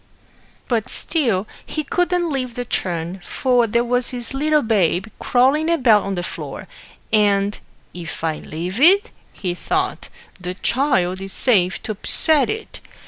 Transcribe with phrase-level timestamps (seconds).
[0.67, 6.01] But still he couldn't leave the churn, for there was his little babe crawling about
[6.01, 6.67] on the floor,
[7.13, 7.59] and
[7.93, 10.09] "if I leave it," he thought,
[10.39, 12.79] "the child is safe to upset it."